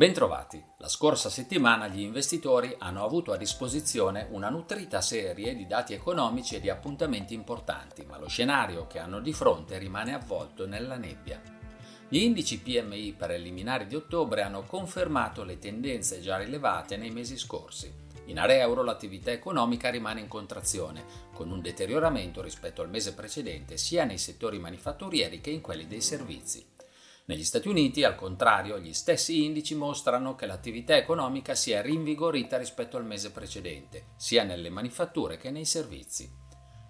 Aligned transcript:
Bentrovati. 0.00 0.64
La 0.78 0.88
scorsa 0.88 1.28
settimana 1.28 1.86
gli 1.86 2.00
investitori 2.00 2.74
hanno 2.78 3.04
avuto 3.04 3.32
a 3.32 3.36
disposizione 3.36 4.28
una 4.30 4.48
nutrita 4.48 5.02
serie 5.02 5.54
di 5.54 5.66
dati 5.66 5.92
economici 5.92 6.56
e 6.56 6.60
di 6.60 6.70
appuntamenti 6.70 7.34
importanti, 7.34 8.06
ma 8.06 8.16
lo 8.16 8.26
scenario 8.26 8.86
che 8.86 8.98
hanno 8.98 9.20
di 9.20 9.34
fronte 9.34 9.76
rimane 9.76 10.14
avvolto 10.14 10.66
nella 10.66 10.96
nebbia. 10.96 11.38
Gli 12.08 12.16
indici 12.16 12.60
PMI 12.60 13.12
preliminari 13.12 13.86
di 13.86 13.94
ottobre 13.94 14.40
hanno 14.40 14.62
confermato 14.62 15.44
le 15.44 15.58
tendenze 15.58 16.20
già 16.20 16.38
rilevate 16.38 16.96
nei 16.96 17.10
mesi 17.10 17.36
scorsi. 17.36 17.92
In 18.28 18.38
area 18.38 18.62
euro 18.62 18.82
l'attività 18.82 19.32
economica 19.32 19.90
rimane 19.90 20.20
in 20.20 20.28
contrazione, 20.28 21.04
con 21.34 21.50
un 21.50 21.60
deterioramento 21.60 22.40
rispetto 22.40 22.80
al 22.80 22.88
mese 22.88 23.12
precedente 23.12 23.76
sia 23.76 24.04
nei 24.04 24.16
settori 24.16 24.58
manifatturieri 24.58 25.42
che 25.42 25.50
in 25.50 25.60
quelli 25.60 25.86
dei 25.86 26.00
servizi. 26.00 26.64
Negli 27.30 27.44
Stati 27.44 27.68
Uniti, 27.68 28.02
al 28.02 28.16
contrario, 28.16 28.80
gli 28.80 28.92
stessi 28.92 29.44
indici 29.44 29.76
mostrano 29.76 30.34
che 30.34 30.46
l'attività 30.46 30.96
economica 30.96 31.54
si 31.54 31.70
è 31.70 31.80
rinvigorita 31.80 32.58
rispetto 32.58 32.96
al 32.96 33.04
mese 33.04 33.30
precedente, 33.30 34.06
sia 34.16 34.42
nelle 34.42 34.68
manifatture 34.68 35.36
che 35.36 35.52
nei 35.52 35.64
servizi. 35.64 36.28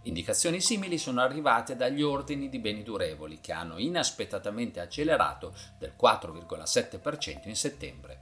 Indicazioni 0.05 0.63
simili 0.63 0.97
sono 0.97 1.21
arrivate 1.21 1.77
dagli 1.77 2.01
ordini 2.01 2.49
di 2.49 2.59
beni 2.59 2.83
durevoli, 2.83 3.41
che 3.43 3.53
hanno 3.53 3.77
inaspettatamente 3.77 4.81
accelerato 4.81 5.53
del 5.79 5.93
4,7% 6.01 7.47
in 7.47 7.57
settembre. 7.57 8.21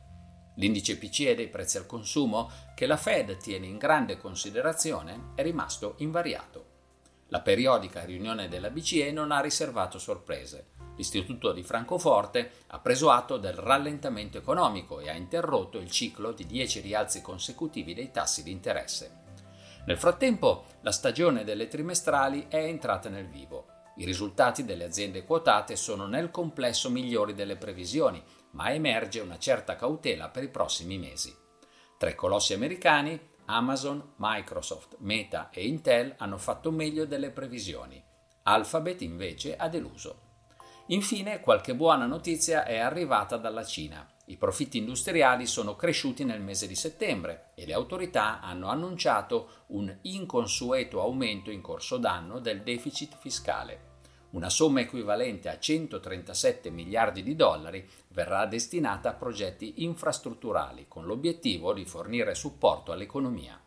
L'indice 0.57 0.99
PCE 0.99 1.37
dei 1.37 1.47
prezzi 1.47 1.77
al 1.77 1.87
consumo, 1.87 2.51
che 2.75 2.87
la 2.87 2.97
Fed 2.97 3.37
tiene 3.37 3.67
in 3.67 3.79
grande 3.79 4.17
considerazione, 4.19 5.35
è 5.37 5.43
rimasto 5.45 5.95
invariato. 5.99 6.67
La 7.29 7.43
periodica 7.43 8.05
riunione 8.05 8.49
della 8.49 8.71
BCE 8.71 9.13
non 9.13 9.31
ha 9.31 9.41
riservato 9.41 10.01
sorprese 10.01 10.78
l'Istituto 10.99 11.53
di 11.53 11.63
Francoforte 11.63 12.51
ha 12.67 12.81
preso 12.81 13.11
atto 13.11 13.37
del 13.37 13.53
rallentamento 13.53 14.37
economico 14.37 14.99
e 14.99 15.09
ha 15.09 15.15
interrotto 15.15 15.79
il 15.79 15.91
ciclo 15.91 16.33
di 16.33 16.45
10 16.45 16.81
rialzi 16.81 17.23
consecutivi 17.23 17.95
dei 17.95 18.11
tassi 18.11 18.43
di 18.43 18.51
interesse. 18.51 19.27
Nel 19.87 19.97
frattempo, 19.97 20.65
la 20.81 20.91
stagione 20.91 21.45
delle 21.45 21.69
trimestrali 21.69 22.47
è 22.49 22.57
entrata 22.57 23.09
nel 23.09 23.29
vivo. 23.29 23.69
I 23.99 24.05
risultati 24.05 24.65
delle 24.65 24.85
aziende 24.85 25.25
quotate 25.25 25.77
sono 25.77 26.07
nel 26.07 26.31
complesso 26.33 26.91
migliori 26.91 27.33
delle 27.33 27.57
previsioni, 27.57 28.21
ma 28.53 28.73
emerge 28.73 29.21
una 29.21 29.39
certa 29.39 29.77
cautela 29.77 30.31
per 30.31 30.43
i 30.43 30.49
prossimi 30.49 30.99
mesi. 30.99 31.35
Tra 31.97 32.11
i 32.11 32.17
colossi 32.17 32.55
americani, 32.55 33.19
Amazon, 33.47 34.15
Microsoft, 34.17 34.97
Meta 34.99 35.49
e 35.51 35.65
Intel 35.67 36.15
hanno 36.19 36.39
fatto 36.39 36.73
meglio 36.73 37.07
delle 37.07 37.31
previsioni. 37.31 38.03
Alphabet 38.43 39.01
invece 39.03 39.57
ha 39.57 39.69
deluso. 39.69 40.27
Infine, 40.91 41.41
qualche 41.41 41.75
buona 41.75 42.07
notizia 42.07 42.65
è 42.65 42.79
arrivata 42.79 43.37
dalla 43.37 43.63
Cina. 43.63 44.09
I 44.27 44.39
profitti 44.39 44.79
industriali 44.79 45.47
sono 45.47 45.77
cresciuti 45.77 46.25
nel 46.25 46.41
mese 46.41 46.67
di 46.67 46.75
settembre 46.75 47.51
e 47.55 47.67
le 47.67 47.75
autorità 47.75 48.41
hanno 48.41 48.69
annunciato 48.69 49.65
un 49.69 49.95
inconsueto 50.03 51.03
aumento 51.03 51.51
in 51.51 51.61
corso 51.61 51.99
d'anno 51.99 52.39
del 52.39 52.63
deficit 52.63 53.19
fiscale. 53.19 53.97
Una 54.31 54.49
somma 54.49 54.81
equivalente 54.81 55.51
a 55.51 55.59
137 55.59 56.71
miliardi 56.71 57.23
di 57.23 57.37
dollari 57.37 57.87
verrà 58.09 58.47
destinata 58.47 59.11
a 59.11 59.15
progetti 59.15 59.83
infrastrutturali 59.83 60.87
con 60.89 61.05
l'obiettivo 61.05 61.75
di 61.75 61.85
fornire 61.85 62.35
supporto 62.35 62.93
all'economia. 62.93 63.61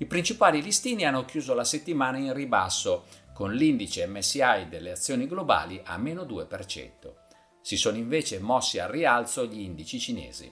I 0.00 0.06
principali 0.06 0.62
listini 0.62 1.04
hanno 1.04 1.26
chiuso 1.26 1.52
la 1.52 1.62
settimana 1.62 2.16
in 2.16 2.32
ribasso, 2.32 3.04
con 3.34 3.52
l'indice 3.52 4.06
MSI 4.06 4.66
delle 4.70 4.92
azioni 4.92 5.26
globali 5.26 5.78
a 5.84 5.98
meno 5.98 6.22
2%. 6.22 6.88
Si 7.60 7.76
sono 7.76 7.98
invece 7.98 8.38
mossi 8.38 8.78
al 8.78 8.88
rialzo 8.88 9.44
gli 9.44 9.60
indici 9.60 10.00
cinesi. 10.00 10.50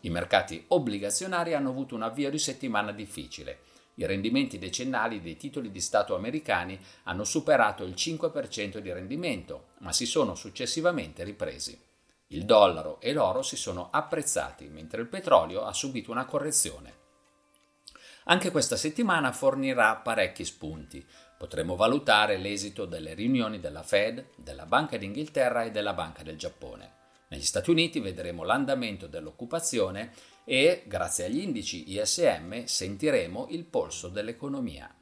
I 0.00 0.10
mercati 0.10 0.64
obbligazionari 0.66 1.54
hanno 1.54 1.70
avuto 1.70 1.94
un 1.94 2.02
avvio 2.02 2.30
di 2.30 2.38
settimana 2.40 2.90
difficile. 2.90 3.60
I 3.94 4.06
rendimenti 4.06 4.58
decennali 4.58 5.20
dei 5.20 5.36
titoli 5.36 5.70
di 5.70 5.80
Stato 5.80 6.16
americani 6.16 6.76
hanno 7.04 7.22
superato 7.22 7.84
il 7.84 7.94
5% 7.96 8.78
di 8.78 8.92
rendimento, 8.92 9.66
ma 9.82 9.92
si 9.92 10.04
sono 10.04 10.34
successivamente 10.34 11.22
ripresi. 11.22 11.80
Il 12.26 12.44
dollaro 12.44 13.00
e 13.00 13.12
l'oro 13.12 13.42
si 13.42 13.54
sono 13.54 13.90
apprezzati, 13.92 14.66
mentre 14.66 15.00
il 15.00 15.06
petrolio 15.06 15.62
ha 15.62 15.72
subito 15.72 16.10
una 16.10 16.24
correzione. 16.24 17.02
Anche 18.26 18.50
questa 18.50 18.76
settimana 18.76 19.32
fornirà 19.32 19.96
parecchi 19.96 20.46
spunti. 20.46 21.04
Potremo 21.36 21.76
valutare 21.76 22.38
l'esito 22.38 22.86
delle 22.86 23.12
riunioni 23.12 23.60
della 23.60 23.82
Fed, 23.82 24.30
della 24.36 24.64
Banca 24.64 24.96
d'Inghilterra 24.96 25.64
e 25.64 25.70
della 25.70 25.92
Banca 25.92 26.22
del 26.22 26.38
Giappone. 26.38 27.02
Negli 27.28 27.42
Stati 27.42 27.70
Uniti 27.70 28.00
vedremo 28.00 28.42
l'andamento 28.42 29.06
dell'occupazione 29.08 30.12
e, 30.44 30.84
grazie 30.86 31.26
agli 31.26 31.40
indici 31.40 31.92
ISM, 31.92 32.64
sentiremo 32.64 33.48
il 33.50 33.64
polso 33.64 34.08
dell'economia. 34.08 34.94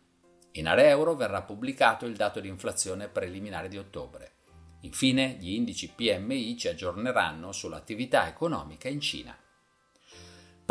In 0.53 0.67
area 0.67 0.89
euro 0.89 1.15
verrà 1.15 1.43
pubblicato 1.43 2.07
il 2.07 2.17
dato 2.17 2.41
di 2.41 2.49
inflazione 2.49 3.09
preliminare 3.09 3.69
di 3.69 3.79
ottobre. 3.79 4.33
Infine, 4.81 5.37
gli 5.39 5.53
indici 5.53 5.89
PMI 5.95 6.57
ci 6.59 6.67
aggiorneranno 6.67 7.53
sull'attività 7.53 8.27
economica 8.27 8.89
in 8.89 9.01
Cina. 9.01 9.37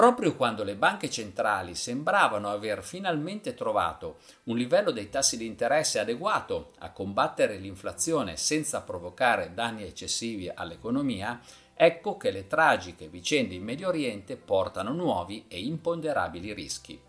Proprio 0.02 0.36
quando 0.36 0.64
le 0.64 0.74
banche 0.74 1.12
centrali 1.12 1.76
sembravano 1.76 2.50
aver 2.50 2.82
finalmente 2.82 3.54
trovato 3.54 4.18
un 4.46 4.58
livello 4.58 4.90
dei 4.90 5.10
tassi 5.10 5.38
di 5.38 5.46
interesse 5.46 6.00
adeguato 6.00 6.72
a 6.80 6.90
combattere 6.90 7.58
l'inflazione 7.58 8.36
senza 8.36 8.82
provocare 8.82 9.54
danni 9.54 9.84
eccessivi 9.84 10.50
all'economia, 10.52 11.40
ecco 11.76 12.18
che 12.18 12.32
le 12.32 12.48
tragiche 12.48 13.10
vicende 13.10 13.54
in 13.54 13.64
Medio 13.64 13.90
Oriente 13.90 14.38
portano 14.38 14.92
nuovi 14.92 15.46
e 15.48 15.60
imponderabili 15.60 16.52
rischi. 16.52 17.00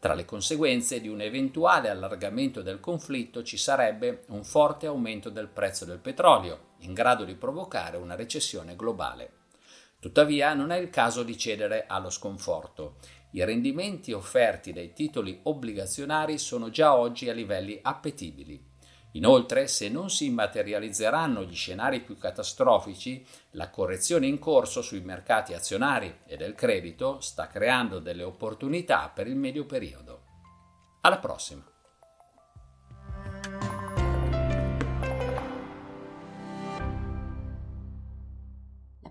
Tra 0.00 0.14
le 0.14 0.24
conseguenze 0.24 1.00
di 1.00 1.06
un 1.06 1.20
eventuale 1.20 1.88
allargamento 1.88 2.62
del 2.62 2.80
conflitto 2.80 3.44
ci 3.44 3.56
sarebbe 3.56 4.24
un 4.30 4.42
forte 4.42 4.86
aumento 4.86 5.30
del 5.30 5.46
prezzo 5.46 5.84
del 5.84 5.98
petrolio, 5.98 6.72
in 6.78 6.94
grado 6.94 7.22
di 7.22 7.36
provocare 7.36 7.96
una 7.96 8.16
recessione 8.16 8.74
globale. 8.74 9.43
Tuttavia 10.04 10.52
non 10.52 10.70
è 10.70 10.76
il 10.76 10.90
caso 10.90 11.22
di 11.22 11.34
cedere 11.34 11.86
allo 11.88 12.10
sconforto. 12.10 12.96
I 13.30 13.42
rendimenti 13.42 14.12
offerti 14.12 14.70
dai 14.70 14.92
titoli 14.92 15.40
obbligazionari 15.44 16.36
sono 16.36 16.68
già 16.68 16.94
oggi 16.94 17.30
a 17.30 17.32
livelli 17.32 17.78
appetibili. 17.80 18.62
Inoltre, 19.12 19.66
se 19.66 19.88
non 19.88 20.10
si 20.10 20.28
materializzeranno 20.28 21.44
gli 21.44 21.54
scenari 21.54 22.02
più 22.02 22.18
catastrofici, 22.18 23.24
la 23.52 23.70
correzione 23.70 24.26
in 24.26 24.38
corso 24.38 24.82
sui 24.82 25.00
mercati 25.00 25.54
azionari 25.54 26.14
e 26.26 26.36
del 26.36 26.54
credito 26.54 27.20
sta 27.20 27.46
creando 27.46 27.98
delle 27.98 28.24
opportunità 28.24 29.08
per 29.08 29.26
il 29.26 29.36
medio 29.36 29.64
periodo. 29.64 30.24
Alla 31.00 31.18
prossima! 31.18 31.73